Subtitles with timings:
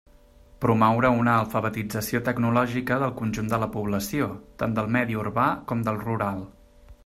[0.63, 6.05] Promoure una alfabetització tecnològica del conjunt de la població, tant del medi urbà com del
[6.09, 6.45] rural.